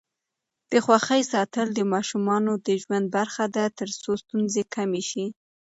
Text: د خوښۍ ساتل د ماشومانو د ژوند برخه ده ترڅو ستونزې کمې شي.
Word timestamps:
د 0.71 0.73
خوښۍ 0.85 1.21
ساتل 1.33 1.67
د 1.73 1.79
ماشومانو 1.93 2.51
د 2.67 2.67
ژوند 2.81 3.05
برخه 3.17 3.43
ده 3.55 3.65
ترڅو 3.79 4.11
ستونزې 4.23 4.63
کمې 4.75 5.03
شي. 5.09 5.25